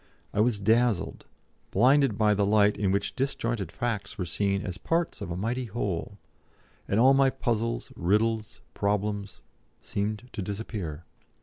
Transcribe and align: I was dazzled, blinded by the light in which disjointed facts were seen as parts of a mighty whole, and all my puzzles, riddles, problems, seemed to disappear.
I 0.33 0.39
was 0.39 0.59
dazzled, 0.59 1.27
blinded 1.69 2.17
by 2.17 2.33
the 2.33 2.43
light 2.43 2.75
in 2.75 2.91
which 2.91 3.15
disjointed 3.15 3.71
facts 3.71 4.17
were 4.17 4.25
seen 4.25 4.63
as 4.65 4.79
parts 4.79 5.21
of 5.21 5.29
a 5.29 5.37
mighty 5.37 5.65
whole, 5.65 6.17
and 6.87 6.99
all 6.99 7.13
my 7.13 7.29
puzzles, 7.29 7.91
riddles, 7.95 8.61
problems, 8.73 9.43
seemed 9.83 10.27
to 10.33 10.41
disappear. 10.41 11.05